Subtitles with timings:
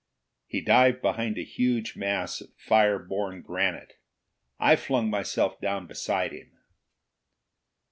[0.47, 3.99] He dived behind a huge mass of fire born granite.
[4.59, 6.57] I flung myself down beside him.